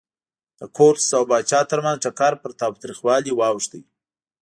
[0.59, 3.71] د کورتس او پاچا ترمنځ ټکر پر تاوتریخوالي واوښت.